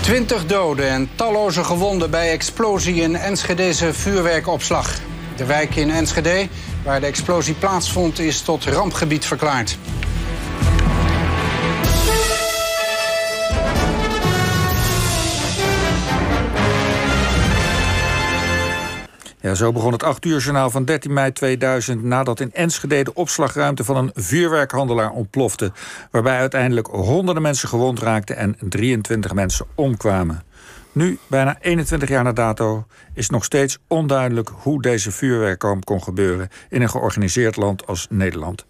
[0.00, 4.98] 20 doden en talloze gewonden bij explosie in Enschedeze vuurwerkopslag.
[5.36, 6.48] De wijk in Enschede,
[6.84, 9.78] waar de explosie plaatsvond, is tot rampgebied verklaard.
[19.54, 22.02] Zo begon het 8 uur journaal van 13 mei 2000...
[22.02, 25.72] nadat in Enschede de opslagruimte van een vuurwerkhandelaar ontplofte...
[26.10, 28.36] waarbij uiteindelijk honderden mensen gewond raakten...
[28.36, 30.42] en 23 mensen omkwamen.
[30.92, 36.48] Nu, bijna 21 jaar na dato, is nog steeds onduidelijk hoe deze vuurwerkramp kon gebeuren
[36.68, 38.64] in een georganiseerd land als Nederland.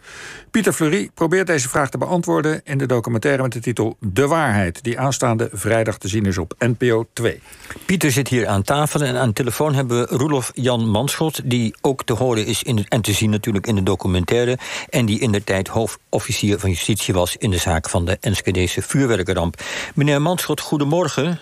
[0.51, 4.83] Pieter Fleury probeert deze vraag te beantwoorden in de documentaire met de titel De Waarheid,
[4.83, 7.41] die aanstaande vrijdag te zien is op NPO 2.
[7.87, 12.05] Pieter zit hier aan tafel en aan telefoon hebben we Roelof Jan Manschot, die ook
[12.05, 15.45] te horen is in en te zien natuurlijk in de documentaire, en die in de
[15.45, 19.63] tijd hoofdofficier van justitie was in de zaak van de Enschedese vuurwerkramp.
[19.95, 21.41] Meneer Manschot, goedemorgen.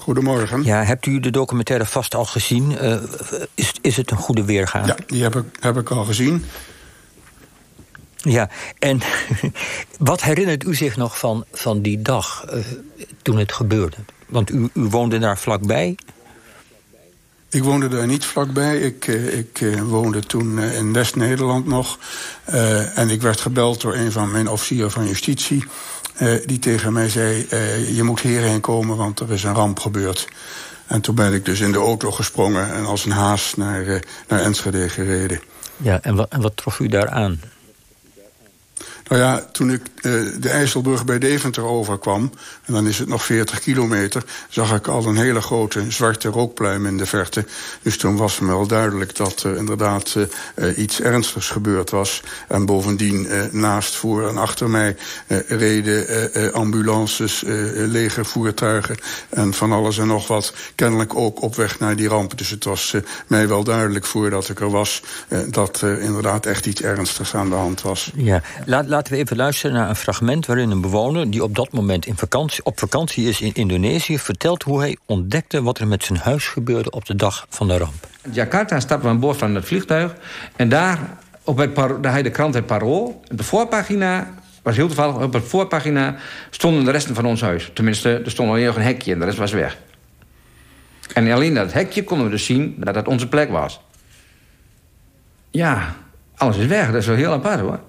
[0.00, 0.64] Goedemorgen.
[0.64, 2.70] Ja, hebt u de documentaire vast al gezien?
[2.70, 2.96] Uh,
[3.54, 4.86] is, is het een goede weergave?
[4.86, 6.44] Ja, die heb ik, heb ik al gezien.
[8.16, 9.00] Ja, en
[9.98, 12.64] wat herinnert u zich nog van, van die dag uh,
[13.22, 13.96] toen het gebeurde?
[14.26, 15.96] Want u, u woonde daar vlakbij.
[17.50, 18.78] Ik woonde daar niet vlakbij.
[18.80, 21.98] Ik, uh, ik woonde toen in West-Nederland nog.
[22.94, 25.64] en ik werd gebeld door een van mijn officieren van justitie.
[26.20, 29.80] Uh, die tegen mij zei: uh, Je moet hierheen komen, want er is een ramp
[29.80, 30.28] gebeurd.
[30.86, 34.00] En toen ben ik dus in de auto gesprongen en als een haas naar, uh,
[34.28, 35.40] naar Enschede gereden.
[35.76, 37.40] Ja, en wat, en wat trof u daar aan?
[39.10, 42.32] Nou ja, toen ik uh, de IJsselbrug bij Deventer overkwam...
[42.64, 44.24] en dan is het nog 40 kilometer...
[44.48, 47.44] zag ik al een hele grote zwarte rookpluim in de verte.
[47.82, 52.22] Dus toen was me wel duidelijk dat er inderdaad uh, iets ernstigs gebeurd was.
[52.48, 54.96] En bovendien naast, voor en achter mij
[55.46, 57.42] reden ambulances,
[57.74, 58.96] legervoertuigen...
[59.28, 62.38] en van alles en nog wat, kennelijk ook op weg naar die ramp.
[62.38, 62.94] Dus het was
[63.26, 65.02] mij wel duidelijk voordat ik er was...
[65.48, 68.10] dat er inderdaad echt iets ernstigs aan de hand was.
[68.14, 71.72] Ja, laat laten we even luisteren naar een fragment waarin een bewoner die op dat
[71.72, 76.04] moment in vakantie, op vakantie is in Indonesië vertelt hoe hij ontdekte wat er met
[76.04, 78.08] zijn huis gebeurde op de dag van de ramp.
[78.32, 80.14] Jakarta stappen we aan boord van het vliegtuig
[80.56, 80.98] en daar
[81.44, 83.20] op het daar had de krant het Parool.
[83.28, 86.16] De voorpagina was heel toevallig op de voorpagina
[86.50, 87.70] stonden de resten van ons huis.
[87.74, 89.78] Tenminste, er stond alleen nog een hekje en de rest was weg.
[91.14, 93.80] En alleen dat hekje konden we dus zien dat dat onze plek was.
[95.50, 95.94] Ja,
[96.36, 96.86] alles is weg.
[96.86, 97.80] Dat is wel heel apart hoor.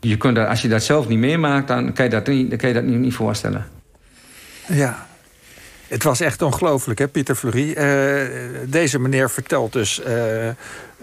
[0.00, 2.58] Je kunt dat, als je dat zelf niet meemaakt, dan kan je dat niet, dan
[2.58, 3.66] kan je dat niet, niet voorstellen.
[4.66, 5.06] Ja,
[5.90, 7.68] het was echt ongelooflijk, hè, Pieter Fleury.
[7.68, 10.00] Uh, deze meneer vertelt dus...
[10.06, 10.48] Uh,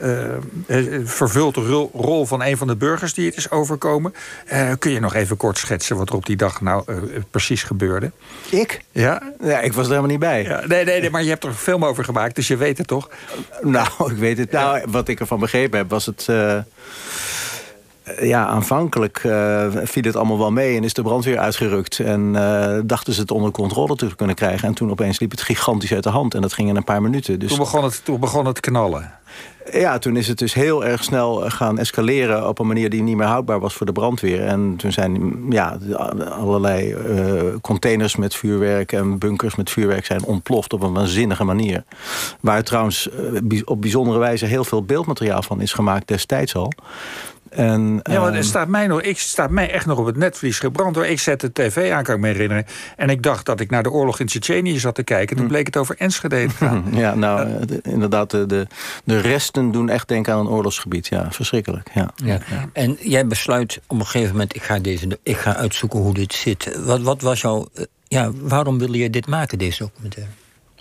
[0.03, 4.13] uh, vervult de rol, rol, van een van de burgers die het is overkomen.
[4.79, 6.83] kun je nog even kort schetsen wat er op die dag nou
[7.31, 8.11] precies gebeurde?
[8.49, 8.81] Ik?
[8.91, 9.33] Ja?
[9.41, 10.43] Ja, ik was er helemaal niet bij.
[10.43, 12.77] Ja, nee, nee, nee, maar je hebt er een film over gemaakt, dus je weet
[12.77, 13.09] het toch?
[13.61, 14.51] Nou, ik weet het.
[14.51, 16.27] Nou, wat ik ervan begrepen heb, was het
[18.21, 21.99] ja, aanvankelijk uh, viel het allemaal wel mee en is de brandweer uitgerukt.
[21.99, 24.67] En uh, dachten ze het onder controle te kunnen krijgen.
[24.67, 26.33] En toen opeens liep het gigantisch uit de hand.
[26.33, 27.39] En dat ging in een paar minuten.
[27.39, 27.49] Dus...
[27.49, 29.11] Toen, begon het, toen begon het knallen.
[29.71, 32.47] Ja, toen is het dus heel erg snel gaan escaleren...
[32.47, 34.45] op een manier die niet meer houdbaar was voor de brandweer.
[34.45, 35.77] En toen zijn ja,
[36.29, 38.91] allerlei uh, containers met vuurwerk...
[38.91, 41.83] en bunkers met vuurwerk zijn ontploft op een waanzinnige manier.
[42.39, 43.09] Waar trouwens
[43.65, 46.71] op bijzondere wijze heel veel beeldmateriaal van is gemaakt destijds al.
[47.49, 50.59] En, ja, maar er staat mij, nog, ik staat mij echt nog op het netvlies
[50.59, 50.95] gebrand.
[50.95, 51.05] Hoor.
[51.05, 52.65] Ik zette de tv aan, kan ik me herinneren.
[52.95, 55.35] En ik dacht dat ik naar de oorlog in Tsjetsjenië zat te kijken.
[55.35, 55.51] Toen hm.
[55.51, 56.85] bleek het over Enschede te gaan.
[56.97, 58.67] Ja, nou, uh, inderdaad, de, de,
[59.03, 61.07] de resten doen echt denken aan een oorlogsgebied.
[61.07, 61.89] Ja, verschrikkelijk.
[61.93, 62.09] Ja.
[62.15, 62.39] Ja.
[62.73, 64.55] En jij besluit op een gegeven moment...
[64.55, 66.79] ik ga, deze, ik ga uitzoeken hoe dit zit.
[66.85, 67.67] Wat, wat was jouw...
[68.07, 70.31] Ja, waarom wilde je dit maken, deze documentaire?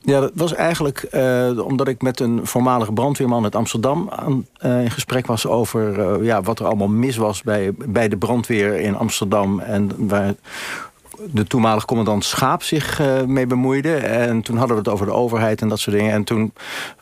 [0.07, 4.83] Ja, dat was eigenlijk uh, omdat ik met een voormalige brandweerman uit Amsterdam aan, uh,
[4.83, 8.75] in gesprek was over uh, ja, wat er allemaal mis was bij, bij de brandweer
[8.75, 9.61] in Amsterdam.
[9.61, 10.35] En waar,
[11.31, 13.97] de toenmalige commandant Schaap zich uh, mee bemoeide.
[13.97, 16.13] En toen hadden we het over de overheid en dat soort dingen.
[16.13, 16.53] En toen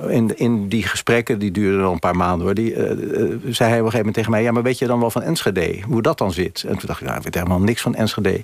[0.08, 2.54] in, in die gesprekken, die duurden al een paar maanden hoor...
[2.54, 4.42] Die, uh, zei hij op een gegeven moment tegen mij...
[4.42, 6.64] ja, maar weet je dan wel van Enschede, hoe dat dan zit?
[6.68, 8.42] En toen dacht ik, nou, ik weet helemaal niks van Enschede.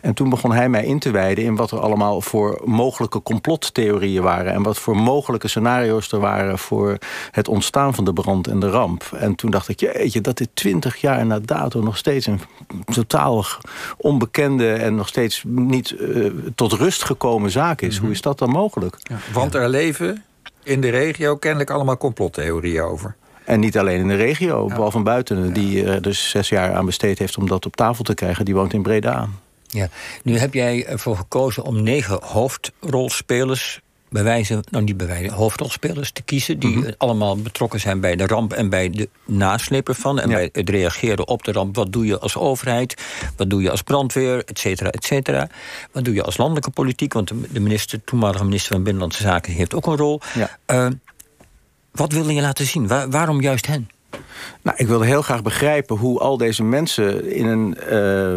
[0.00, 4.22] En toen begon hij mij in te wijden in wat er allemaal voor mogelijke complottheorieën
[4.22, 4.52] waren...
[4.52, 6.58] en wat voor mogelijke scenario's er waren...
[6.58, 6.98] voor
[7.30, 9.10] het ontstaan van de brand en de ramp.
[9.16, 11.82] En toen dacht ik, jeetje, dat dit twintig jaar na dato...
[11.82, 12.40] nog steeds een
[12.84, 13.44] totaal
[13.96, 17.88] onbekende en nog steeds niet uh, tot rust gekomen zaak is.
[17.88, 18.04] Mm -hmm.
[18.04, 18.96] Hoe is dat dan mogelijk?
[19.02, 20.24] Ja, want er leven
[20.62, 23.16] in de regio kennelijk allemaal complottheorieën over.
[23.44, 24.74] En niet alleen in de regio, ja.
[24.74, 25.52] Paul van Buitenen...
[25.52, 28.44] die er dus zes jaar aan besteed heeft om dat op tafel te krijgen...
[28.44, 29.28] die woont in Breda.
[29.66, 29.88] Ja,
[30.22, 36.10] nu heb jij ervoor gekozen om negen hoofdrolspelers bij wijze, nou niet bij wijze, hoofdrolspelers
[36.12, 36.58] te kiezen...
[36.58, 36.90] die Mhm.
[36.98, 40.20] allemaal betrokken zijn bij de ramp en bij de nasleep ervan...
[40.20, 40.34] en Ja.
[40.34, 41.76] bij het reageren op de ramp.
[41.76, 43.02] Wat doe je als overheid?
[43.36, 44.44] Wat doe je als brandweer?
[44.44, 45.48] Et cetera, et cetera.
[45.92, 47.12] Wat doe je als landelijke politiek?
[47.12, 49.52] Want de- minister, toenmalige minister van Binnenlandse Zaken...
[49.52, 50.20] heeft ook een rol.
[50.34, 50.58] Ja.
[50.66, 50.86] Eh,
[51.92, 52.86] wat wilde je laten zien?
[52.86, 53.88] Waar- waarom juist hen?
[54.62, 58.32] Nou, ik wilde heel graag begrijpen hoe al deze mensen in een, eh,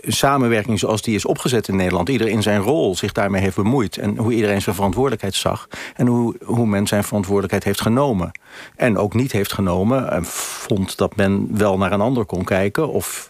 [0.00, 3.56] een samenwerking zoals die is opgezet in Nederland, ieder in zijn rol zich daarmee heeft
[3.56, 3.98] bemoeid.
[3.98, 5.68] En hoe iedereen zijn verantwoordelijkheid zag.
[5.94, 8.30] En hoe, hoe men zijn verantwoordelijkheid heeft genomen.
[8.76, 10.10] En ook niet heeft genomen.
[10.10, 12.88] En vond dat men wel naar een ander kon kijken.
[12.88, 13.28] Of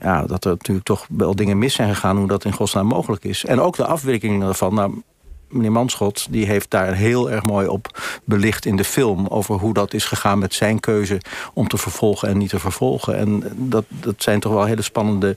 [0.00, 3.24] ja, dat er natuurlijk toch wel dingen mis zijn gegaan hoe dat in godsnaam mogelijk
[3.24, 3.44] is.
[3.44, 4.74] En ook de afwikkeling daarvan.
[4.74, 5.02] Nou,
[5.56, 9.26] meneer Manschot die heeft daar heel erg mooi op belicht in de film...
[9.26, 11.20] over hoe dat is gegaan met zijn keuze
[11.54, 13.16] om te vervolgen en niet te vervolgen.
[13.16, 15.36] En dat, dat zijn toch wel hele spannende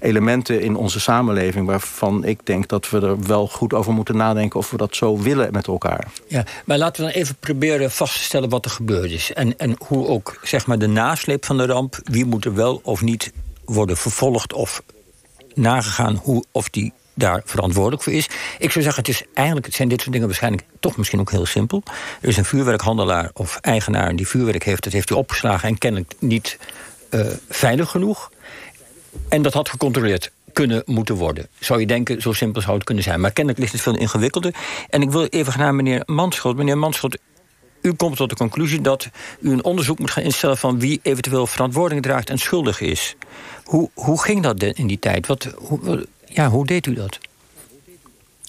[0.00, 1.66] elementen in onze samenleving...
[1.66, 4.58] waarvan ik denk dat we er wel goed over moeten nadenken...
[4.58, 6.06] of we dat zo willen met elkaar.
[6.26, 9.32] Ja, maar laten we dan even proberen vast te stellen wat er gebeurd is.
[9.32, 12.80] En, en hoe ook zeg maar, de nasleep van de ramp, wie moet er wel
[12.82, 13.32] of niet
[13.64, 14.82] worden vervolgd of
[15.54, 18.26] nagegaan hoe, of die daar verantwoordelijk voor is.
[18.58, 21.46] Ik zou zeggen, het is eigenlijk, zijn dit soort dingen waarschijnlijk toch misschien ook heel
[21.46, 21.82] simpel.
[22.20, 26.12] Er is een vuurwerkhandelaar of eigenaar die vuurwerk heeft, dat heeft hij opgeslagen en kennelijk
[26.18, 26.58] niet
[27.10, 28.30] eh, veilig genoeg.
[29.28, 31.48] En dat had gecontroleerd kunnen moeten worden.
[31.58, 33.20] Zou je denken, zo simpel zou het kunnen zijn.
[33.20, 34.54] Maar kennelijk ligt het veel ingewikkelder.
[34.88, 36.56] En ik wil even naar meneer Manschot.
[36.56, 37.18] Meneer Manschot,
[37.82, 39.08] u komt tot de conclusie dat
[39.40, 40.58] u een onderzoek moet gaan instellen...
[40.58, 43.16] van wie eventueel verantwoording draagt en schuldig is.
[43.64, 45.26] Hoe, hoe ging dat in die tijd?
[45.26, 47.18] Wat, hoe, ja, hoe deed u dat?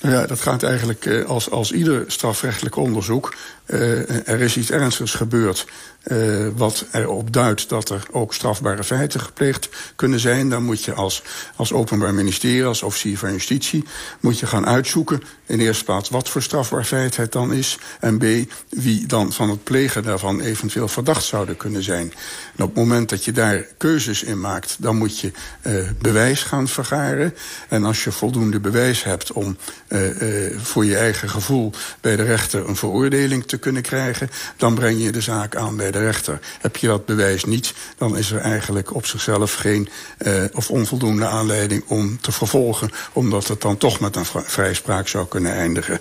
[0.01, 3.33] Ja, dat gaat eigenlijk eh, als, als ieder strafrechtelijk onderzoek.
[3.68, 5.65] Uh, er is iets ernstigs gebeurd.
[6.07, 10.50] Uh, wat erop duidt dat er ook strafbare feiten gepleegd kunnen zijn.
[10.50, 11.24] Dan moet je als,
[11.56, 13.83] als openbaar ministerie, als officier van justitie...
[14.19, 17.77] moet je gaan uitzoeken in eerste plaats wat voor strafbaar feit het dan is...
[18.00, 18.24] en b,
[18.69, 22.13] wie dan van het plegen daarvan eventueel verdacht zouden kunnen zijn.
[22.56, 24.75] En op het moment dat je daar keuzes in maakt...
[24.80, 25.31] dan moet je
[26.01, 27.36] bewijs gaan vergaren.
[27.69, 29.57] En als je voldoende bewijs hebt om
[30.58, 31.72] voor je eigen gevoel...
[32.02, 34.30] bij de rechter een veroordeling te kunnen krijgen...
[34.58, 36.40] dan breng je de zaak aan bij de rechter.
[36.60, 41.26] Heb je dat bewijs niet, dan is er eigenlijk op zichzelf geen uh, of onvoldoende
[41.26, 46.00] aanleiding om te vervolgen, omdat het dan toch met een vrijspraak zou kunnen eindigen.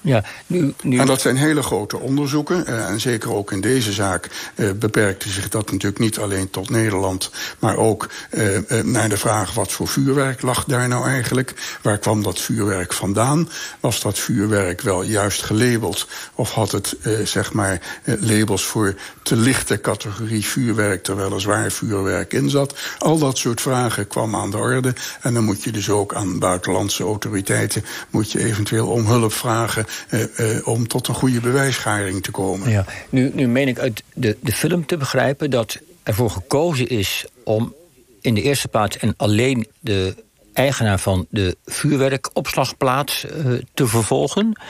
[0.00, 0.74] Ja, nu.
[0.82, 2.64] En dat zijn hele grote onderzoeken.
[2.68, 6.70] Uh, en zeker ook in deze zaak uh, beperkte zich dat natuurlijk niet alleen tot
[6.70, 7.30] Nederland...
[7.58, 11.78] maar ook uh, naar de vraag wat voor vuurwerk lag daar nou eigenlijk?
[11.82, 13.48] Waar kwam dat vuurwerk vandaan?
[13.80, 16.08] Was dat vuurwerk wel juist gelabeld?
[16.34, 21.02] Of had het zeg maar labels voor te lichte categorie vuurwerk...
[21.02, 22.74] terwijl er zwaar vuurwerk in zat?
[22.98, 24.94] Al dat soort vragen kwam aan de orde.
[25.20, 27.84] En dan moet je dus ook aan buitenlandse autoriteiten...
[28.10, 29.86] moet je eventueel om hulp vragen...
[30.10, 32.70] Uh, uh, om tot een goede bewijsgaring te komen.
[32.70, 32.84] Ja.
[33.10, 37.74] Nu, nu meen ik uit de, de film te begrijpen dat ervoor gekozen is om
[38.20, 40.14] in de eerste plaats en alleen de
[40.52, 44.60] eigenaar van de vuurwerkopslagplaats uh, te vervolgen.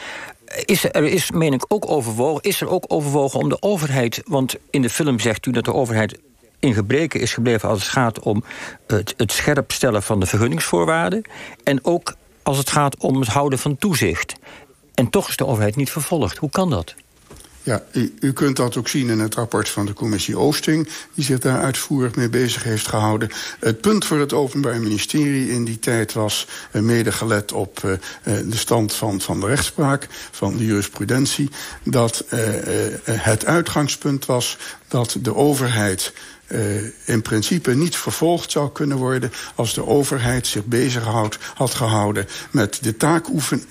[0.65, 4.23] Is er, er is, meen ik, ook overwogen, is er ook overwogen om de overheid...
[4.27, 6.19] want in de film zegt u dat de overheid
[6.59, 7.69] in gebreken is gebleven...
[7.69, 8.45] als het gaat om
[8.87, 11.23] het, het scherp stellen van de vergunningsvoorwaarden...
[11.65, 14.35] en ook als het gaat om het houden van toezicht.
[14.99, 16.37] En toch is de overheid niet vervolgd.
[16.37, 16.95] Hoe kan dat?
[17.63, 20.89] Ja, u, u, kunt dat ook zien in het rapport van de commissie Oosting...
[21.15, 23.29] die zich daar uitvoerig mee bezig heeft gehouden.
[23.61, 26.47] Het punt voor het Openbaar Ministerie in die tijd was...
[26.73, 31.51] Uh, mede gelet op uh, de stand van, van de rechtspraak, van de jurisprudentie...
[31.83, 32.25] dat
[33.05, 34.57] het uitgangspunt was
[34.89, 36.13] dat de overheid...
[36.49, 36.61] Uh,
[37.05, 39.33] in principe niet vervolgd zou kunnen worden...
[39.55, 41.05] als de overheid zich bezig
[41.55, 42.97] had gehouden met de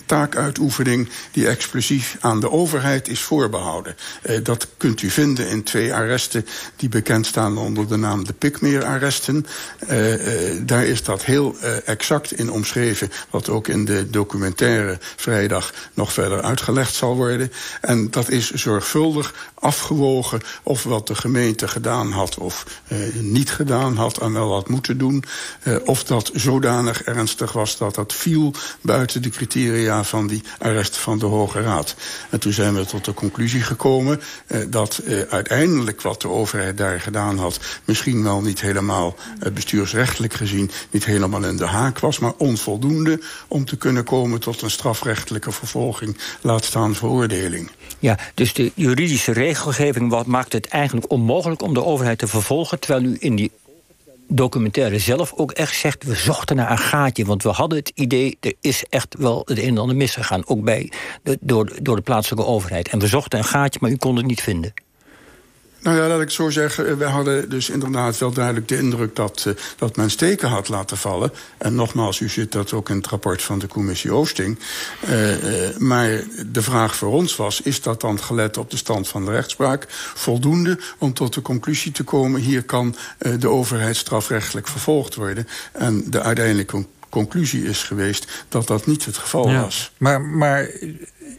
[0.05, 1.09] taakuitoefening...
[1.31, 3.95] die exclusief aan de overheid is voorbehouden.
[4.21, 8.33] Uh, dat kunt u vinden in twee arresten die bekend staan onder de naam de
[8.33, 9.45] Pikmeer-arresten.
[9.89, 10.13] Uh,
[10.61, 11.55] daar is dat heel
[11.85, 13.11] exact in omschreven...
[13.29, 17.51] wat ook in de documentaire vrijdag nog verder uitgelegd zal worden.
[17.81, 22.37] En dat is zorgvuldig afgewogen of wat de gemeente gedaan had...
[22.37, 25.23] of uh, niet gedaan had en wel had moeten doen.
[25.63, 30.97] Uh, of dat zodanig ernstig was dat dat viel buiten de criteria van die arrest
[30.97, 31.95] van de Hoge Raad.
[32.29, 37.01] En toen zijn we tot de conclusie gekomen uh, dat uiteindelijk wat de overheid daar
[37.01, 37.59] gedaan had...
[37.85, 39.15] misschien wel niet helemaal
[39.53, 42.19] bestuursrechtelijk gezien niet helemaal in de haak was...
[42.19, 46.17] maar onvoldoende om te kunnen komen tot een strafrechtelijke vervolging...
[46.41, 47.71] laat staan veroordeling.
[47.99, 52.79] Ja, dus de juridische regelgeving wat maakt het eigenlijk onmogelijk om de overheid te vervolgen,
[52.79, 53.51] terwijl u in die
[54.27, 56.03] documentaire zelf ook echt zegt...
[56.03, 58.37] we zochten naar een gaatje, want we hadden het idee...
[58.39, 60.91] er is echt wel het een en ander misgegaan, ook bij
[61.23, 62.87] de, door, door de plaatselijke overheid.
[62.87, 64.73] En we zochten een gaatje, maar u kon het niet vinden.
[65.87, 66.97] Nou ja, laat ik zo zeggen.
[66.97, 70.97] We hadden dus inderdaad wel duidelijk de indruk dat, uh, dat men steken had laten
[70.97, 71.31] vallen.
[71.57, 74.59] En nogmaals, u zit dat ook in het rapport van de commissie Oosting.
[75.09, 79.25] Uh, maar de vraag voor ons was, is dat dan gelet op de stand van
[79.25, 82.41] de rechtspraak voldoende om tot de conclusie te komen...
[82.41, 82.95] hier kan
[83.39, 85.47] de overheid strafrechtelijk vervolgd worden.
[85.71, 89.61] En de uiteindelijke conclusie is geweest dat dat niet het geval ja.
[89.61, 89.91] was.
[89.97, 90.69] Maar, maar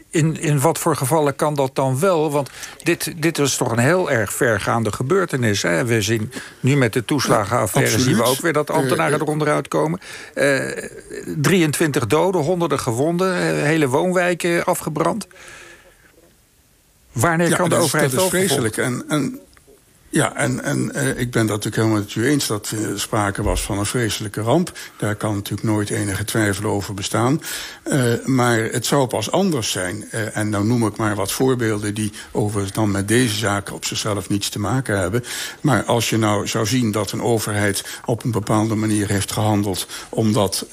[0.09, 2.31] in, in wat voor gevallen kan dat dan wel?
[2.31, 2.49] Want
[2.83, 5.61] dit, dit is toch een heel erg vergaande gebeurtenis.
[5.61, 5.85] Hè?
[5.85, 7.91] We zien nu met de toeslagenaffaire...
[7.91, 9.99] Ja, zien we ook weer dat ambtenaren uh, eronder uitkomen.
[10.35, 10.61] Uh,
[11.37, 13.35] 23 doden, honderden gewonden,
[13.65, 15.27] hele woonwijken afgebrand.
[17.11, 18.77] Wanneer ja, kan de dat overheid is, dat is vreselijk.
[18.77, 19.39] En, en
[20.11, 23.43] ja, en, en uh, ik ben dat natuurlijk helemaal met u eens dat uh, sprake
[23.43, 24.71] was van een vreselijke ramp.
[24.97, 27.41] Daar kan natuurlijk nooit enige twijfel over bestaan.
[27.85, 30.09] Uh, maar het zou pas anders zijn.
[30.11, 34.29] en nou noem ik maar wat voorbeelden die overigens dan met deze zaken op zichzelf
[34.29, 35.23] niets te maken hebben.
[35.61, 39.87] Maar als je nou zou zien dat een overheid op een bepaalde manier heeft gehandeld
[40.09, 40.65] omdat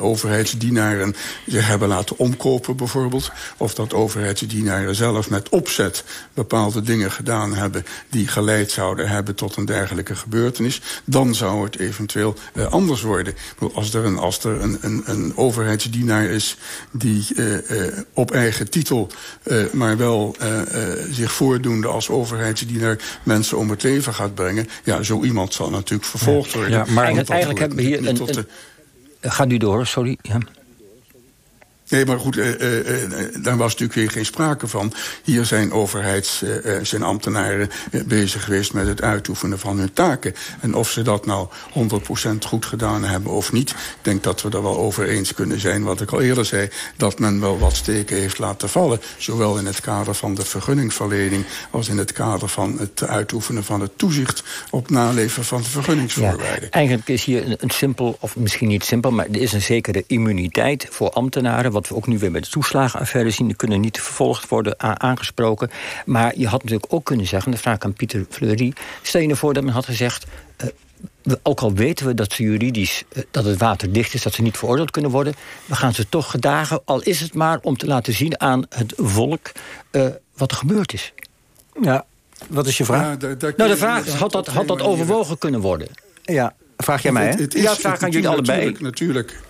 [0.00, 1.14] overheidsdienaren
[1.46, 3.32] zich hebben laten omkopen bijvoorbeeld.
[3.56, 6.04] Of dat overheidsdienaren zelf met opzet
[6.34, 10.80] bepaalde dingen gedaan hebben die geleid zouden hebben tot een dergelijke gebeurtenis...
[11.04, 13.34] dan zou het eventueel uh, anders worden.
[13.74, 16.56] Als er een, als er een, een, een overheidsdienaar is
[16.92, 19.10] die uh, uh, op eigen titel...
[19.72, 20.36] maar wel
[21.10, 24.68] zich voordoende als overheidsdienaar mensen om het leven gaat brengen...
[24.84, 26.70] ja, zo iemand zal natuurlijk vervolgd worden.
[26.70, 27.98] Ja, maar eigenlijk, eigenlijk hebben we hier...
[27.98, 28.46] Een, een,
[29.20, 30.18] een, gaat u door, sorry.
[30.22, 30.38] Ja.
[31.90, 33.08] Nee, maar goed, uh, uh,
[33.42, 34.92] daar was natuurlijk weer geen sprake van.
[35.22, 36.42] Hier zijn overheids,
[36.82, 37.70] zijn ambtenaren
[38.06, 40.34] bezig geweest met het uitoefenen van hun taken.
[40.60, 43.70] En of ze dat nou 100% goed gedaan hebben of niet...
[43.70, 46.68] ik denk dat we er wel over eens kunnen zijn, wat ik al eerder zei...
[46.96, 49.00] dat men wel wat steken heeft laten vallen.
[49.18, 51.44] Zowel in het kader van de vergunningverlening...
[51.70, 54.42] als in het kader van het uitoefenen van het toezicht...
[54.70, 56.62] op naleven van de vergunningsvoorwaarden.
[56.62, 59.10] Ja, eigenlijk is hier een, een simpel, of misschien niet simpel...
[59.10, 62.48] maar er is een zekere immuniteit voor ambtenaren wat we ook nu weer bij de
[62.48, 63.46] toeslagenaffaire zien...
[63.46, 65.70] die kunnen niet vervolgd worden aangesproken.
[66.04, 68.72] Maar je had natuurlijk ook kunnen zeggen, de vraag aan Pieter Fleury...
[69.02, 70.26] stel je ervoor nou dat men had gezegd...
[70.64, 74.22] Uh, ook al weten we dat ze juridisch uh, dat het waterdicht is...
[74.22, 75.34] dat ze niet veroordeeld kunnen worden...
[75.66, 78.92] we gaan ze toch gedagen, al is het maar om te laten zien aan het
[78.96, 79.52] volk...
[79.90, 80.06] Uh,
[80.36, 81.12] wat er gebeurd is.
[81.82, 82.04] Ja,
[82.48, 83.02] wat is je vraag?
[83.02, 85.88] Ja, daar, daar nou, de vraag is, had dat, had dat overwogen kunnen worden?
[86.22, 87.30] Ja, vraag jij mij, hè?
[87.30, 88.58] Het, het is, ja, vraag aan jullie allebei.
[88.58, 89.40] Natuurlijk, natuurlijk.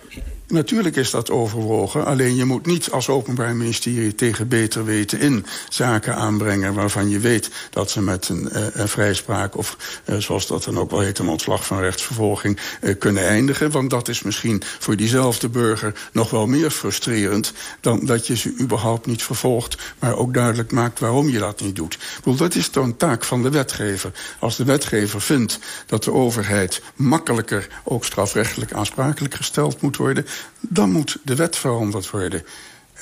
[0.51, 2.05] Natuurlijk is dat overwogen.
[2.05, 7.19] Alleen je moet niet als openbaar ministerie tegen beter weten in zaken aanbrengen waarvan je
[7.19, 11.19] weet dat ze met een, uh, vrijspraak of uh, zoals dat dan ook wel heet
[11.19, 13.71] een ontslag van rechtsvervolging uh, kunnen eindigen.
[13.71, 18.55] Want dat is misschien voor diezelfde burger nog wel meer frustrerend dan dat je ze
[18.59, 21.93] überhaupt niet vervolgt, maar ook duidelijk maakt waarom je dat niet doet.
[21.93, 24.11] Ik bedoel, dat is toch een taak van de wetgever.
[24.39, 30.25] Als de wetgever vindt dat de overheid makkelijker ook strafrechtelijk aansprakelijk gesteld moet worden,
[30.59, 32.43] dan moet de wet veranderd worden.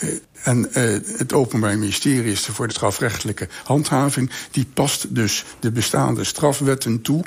[0.03, 0.09] Uh,
[0.43, 4.31] en uh, het Openbaar Ministerie is er voor de strafrechtelijke handhaving.
[4.51, 7.23] Die past dus de bestaande strafwetten toe,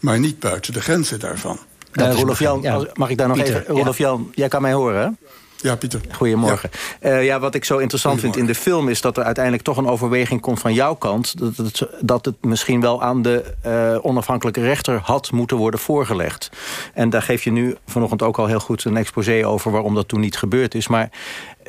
[0.00, 1.58] maar niet buiten de grenzen daarvan.
[1.92, 2.86] Ja, Rolof Jan, ja.
[2.94, 3.74] mag ik daar nog Pieter, even...
[3.74, 4.04] Rolof ja.
[4.04, 5.26] Jan, jij kan mij horen, hè?
[5.56, 6.00] Ja, Pieter.
[6.10, 6.70] Goedemorgen.
[7.00, 7.10] Ja.
[7.10, 8.88] Uh, ja, wat ik zo interessant vind in de film...
[8.88, 11.38] is dat er uiteindelijk toch een overweging komt van jouw kant...
[11.38, 16.50] dat het, dat het misschien wel aan de uh, onafhankelijke rechter had moeten worden voorgelegd.
[16.94, 19.70] En daar geef je nu vanochtend ook al heel goed een exposé over...
[19.70, 20.88] waarom dat toen niet gebeurd is.
[20.88, 21.10] Maar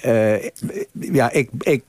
[0.05, 0.43] uh,
[0.99, 1.83] ja, ik, ik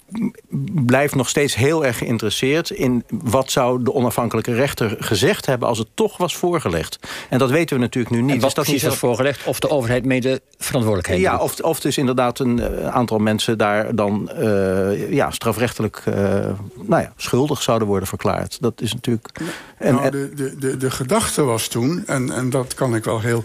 [0.86, 2.70] blijf nog steeds heel erg geïnteresseerd...
[2.70, 5.68] in wat zou de onafhankelijke rechter gezegd hebben...
[5.68, 6.98] als het toch was voorgelegd.
[7.28, 8.34] En dat weten we natuurlijk nu niet.
[8.34, 9.46] En wat dus precies dat was voorgelegd?
[9.46, 13.94] Of de overheid mede verantwoordelijkheid Ja, of, of dus inderdaad een uh, aantal mensen daar
[13.94, 16.02] dan uh, ja, strafrechtelijk
[16.74, 18.56] nou ja, schuldig zouden worden verklaard.
[18.60, 19.28] Dat is natuurlijk...
[19.78, 23.20] En, nou, de, de, de, de gedachte was toen, en, en dat kan ik wel
[23.20, 23.44] heel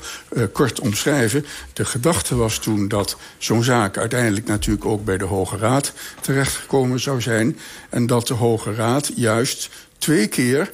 [0.52, 1.46] kort omschrijven...
[1.74, 7.00] de gedachte was toen dat zo'n zaak uiteindelijk natuurlijk ook bij de Hoge Raad terechtgekomen
[7.00, 7.58] zou zijn.
[7.90, 10.72] En dat de Hoge Raad juist twee keer,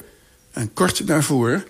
[0.50, 1.64] en kort daarvoor,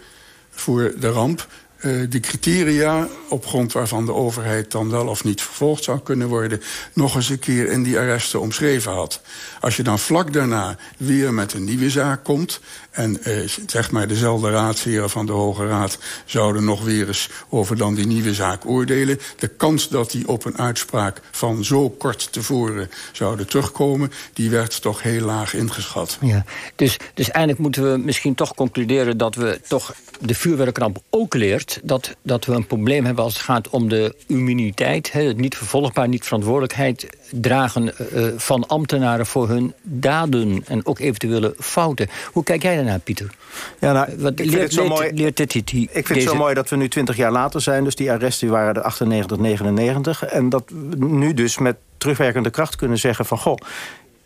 [0.51, 1.47] voor de ramp...
[1.83, 6.29] uh, de criteria op grond waarvan de overheid dan wel of niet vervolgd zou kunnen
[6.29, 9.21] worden, nog eens een keer in die arresten omschreven had.
[9.61, 12.61] Als je dan vlak daarna weer met een nieuwe zaak komt,
[12.91, 17.77] en uh, zeg maar dezelfde raadsheren van de Hoge Raad zouden nog weer eens over
[17.77, 19.19] dan die nieuwe zaak oordelen.
[19.39, 24.83] De kans dat die op een uitspraak van zo kort tevoren zouden terugkomen, die werd
[24.83, 26.19] toch heel laag ingeschat.
[26.21, 26.45] Ja,
[26.77, 31.70] dus, dus eindelijk moeten we misschien toch concluderen dat we toch de vuurwerkramp ook leert
[31.83, 36.09] dat, dat we een probleem hebben als het gaat om de immuniteit, het niet vervolgbaar,
[36.09, 42.09] niet verantwoordelijkheid dragen uh, van ambtenaren voor hun daden en ook eventuele fouten.
[42.33, 43.35] Hoe kijk jij daarnaar, Pieter?
[43.81, 45.13] Ja, nou, Wat, ik vind het zo mooi.
[45.13, 46.21] Leert dit, die, die, ik vind deze...
[46.21, 47.85] het zo mooi dat we nu 20 jaar later zijn.
[47.85, 50.25] Dus die arresten waren er 98, 99.
[50.25, 53.39] En dat we nu dus met terugwerkende kracht kunnen zeggen van...
[53.39, 53.57] goh,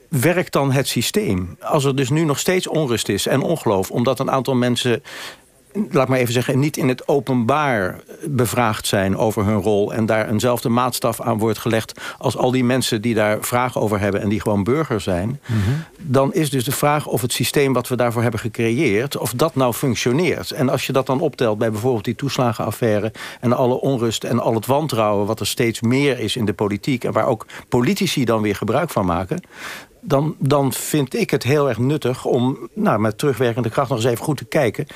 [0.08, 1.56] werkt dan het systeem?
[1.60, 3.90] Als er dus nu nog steeds onrust is en ongeloof...
[3.90, 5.02] omdat een aantal mensen
[5.90, 9.94] laat maar even zeggen, niet in het openbaar bevraagd zijn over hun rol...
[9.94, 14.00] en daar eenzelfde maatstaf aan wordt gelegd als al die mensen die daar vragen over
[14.00, 14.20] hebben...
[14.20, 15.58] en die gewoon burger zijn, mhm.
[15.98, 19.16] dan is dus de vraag of het systeem wat we daarvoor hebben gecreëerd...
[19.16, 20.50] of dat nou functioneert.
[20.50, 23.12] En als je dat dan optelt bij bijvoorbeeld die toeslagenaffaire...
[23.40, 27.04] en alle onrust en al het wantrouwen wat er steeds meer is in de politiek...
[27.04, 29.42] en waar ook politici dan weer gebruik van maken
[30.04, 34.06] dan, dan vind ik het heel erg nuttig om nou, met terugwerkende kracht nog eens
[34.06, 34.87] even goed te kijken.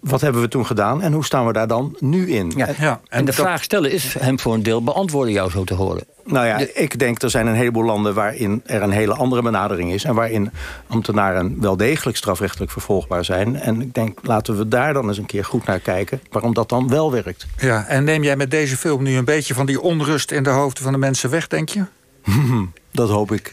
[0.00, 2.52] Wat hebben we toen gedaan en hoe staan we daar dan nu in?
[2.56, 5.74] Ja, ja en, de vraag stellen is hem voor een deel beantwoorden jou zo te
[5.74, 6.04] horen.
[6.24, 9.92] Nou ja, ik denk er zijn een heleboel landen waarin er een hele andere benadering
[9.92, 10.04] is.
[10.04, 10.50] En waarin
[10.86, 13.56] ambtenaren wel degelijk strafrechtelijk vervolgbaar zijn.
[13.56, 16.20] En ik denk, laten we daar dan eens een keer goed naar kijken.
[16.30, 17.46] Waarom dat dan wel werkt.
[17.58, 20.50] Ja, en neem jij met deze film nu een beetje van die onrust in de
[20.50, 21.84] hoofden van de mensen weg, denk je?
[22.90, 23.52] Dat hoop ik.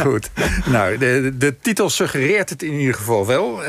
[0.00, 0.30] goed.
[0.64, 3.60] Nou, de, de titel suggereert het in ieder geval wel.
[3.60, 3.66] Uh,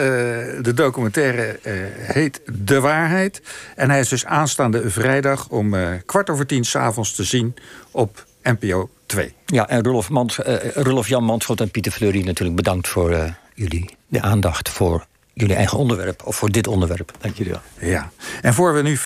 [0.61, 1.73] de documentaire uh,
[2.13, 3.41] heet De Waarheid.
[3.75, 7.53] En hij is dus aanstaande vrijdag om uh, kwart over tien s'avonds te zien
[7.91, 9.33] op NPO 2.
[9.45, 10.39] Ja, en Rolof, Mans,
[10.73, 15.77] Rolof Jan Manschot en Pieter Fleury natuurlijk bedankt voor jullie de aandacht voor jullie eigen
[15.77, 17.11] onderwerp, of voor dit onderwerp.
[17.19, 17.89] Dank jullie wel.
[17.89, 18.11] Ja.
[18.41, 18.97] En voor we nu